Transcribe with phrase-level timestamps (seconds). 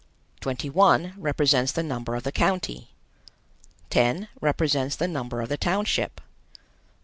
[0.39, 2.89] 21 represents the number of the county.
[3.91, 6.19] 10 represents the number of the township.